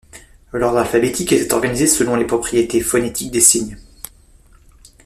L’ordre 0.51 0.79
alphabétique 0.79 1.31
est 1.31 1.53
organisé 1.53 1.85
selon 1.85 2.15
les 2.15 2.25
propriétés 2.25 2.81
phonétiques 2.81 3.29
des 3.29 3.39
signes. 3.39 3.77